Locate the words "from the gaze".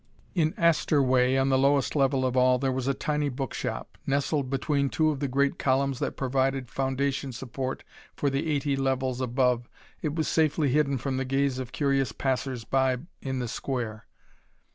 10.97-11.59